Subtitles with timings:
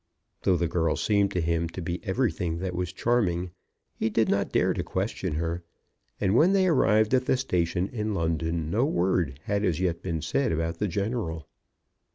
[0.41, 3.51] Though the girl seemed to him to be everything that was charming,
[3.93, 5.63] he did not dare to question her;
[6.19, 10.23] and when they arrived at the station in London, no word had as yet been
[10.23, 11.47] said about the General.